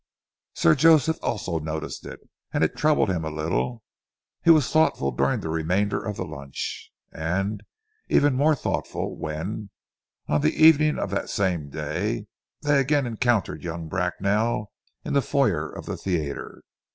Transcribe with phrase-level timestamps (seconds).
[0.55, 3.83] Sir Joseph also noticed it, and it troubled him a little.
[4.43, 7.61] He was thoughtful during the remainder of the lunch, and
[8.09, 9.69] even more thoughtful when,
[10.27, 12.25] on the evening of that same day,
[12.63, 14.71] they again encountered young Bracknell
[15.05, 16.63] in the foyer of the theatre.